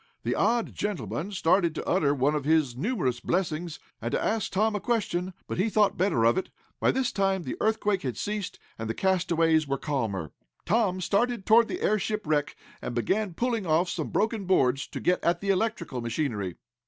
The 0.23 0.33
odd 0.33 0.73
gentleman 0.73 1.31
started 1.31 1.75
to 1.75 1.85
utter 1.87 2.11
one 2.15 2.33
of 2.33 2.43
his 2.43 2.75
numerous 2.75 3.19
blessings, 3.19 3.77
and 4.01 4.11
to 4.13 4.19
ask 4.19 4.51
Tom 4.51 4.75
a 4.75 4.79
question, 4.79 5.31
but 5.45 5.59
he 5.59 5.69
thought 5.69 5.95
better 5.95 6.25
of 6.25 6.39
it. 6.39 6.49
By 6.79 6.89
this 6.89 7.11
time 7.11 7.43
the 7.43 7.55
earthquake 7.61 8.01
had 8.01 8.17
ceased, 8.17 8.57
and 8.79 8.89
the 8.89 8.95
castaways 8.95 9.67
were 9.67 9.77
calmer. 9.77 10.31
Tom 10.65 11.01
started 11.01 11.45
toward 11.45 11.67
the 11.67 11.81
airship 11.81 12.25
wreck, 12.25 12.55
and 12.81 12.95
began 12.95 13.35
pulling 13.35 13.67
off 13.67 13.89
some 13.89 14.09
broken 14.09 14.45
boards 14.45 14.87
to 14.87 14.99
get 14.99 15.23
at 15.23 15.39
the 15.39 15.49
electrical 15.51 16.01
machinery. 16.01 16.55